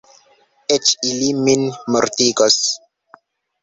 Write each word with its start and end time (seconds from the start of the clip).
Eĉ 0.77 0.89
ili 1.11 1.29
min 1.43 1.69
mortigos. 1.93 2.61